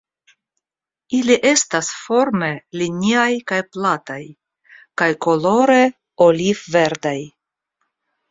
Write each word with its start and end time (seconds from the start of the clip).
Ili 1.17 1.35
estas 1.49 1.89
forme 2.05 2.47
liniaj 2.81 3.27
kaj 3.51 3.59
plataj 3.77 4.19
kaj 5.01 5.09
kolore 5.27 5.79
oliv-verdaj. 6.29 7.17